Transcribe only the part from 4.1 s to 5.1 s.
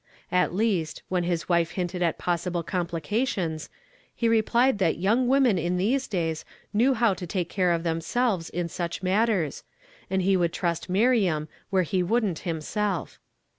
lie replied that